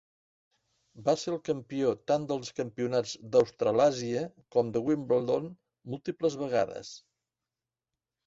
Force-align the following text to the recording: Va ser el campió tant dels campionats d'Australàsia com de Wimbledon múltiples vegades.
Va 1.07 1.13
ser 1.23 1.27
el 1.31 1.35
campió 1.49 1.89
tant 2.11 2.23
dels 2.31 2.49
campionats 2.59 3.11
d'Australàsia 3.35 4.23
com 4.55 4.71
de 4.77 4.83
Wimbledon 4.87 5.45
múltiples 5.95 6.39
vegades. 6.45 6.91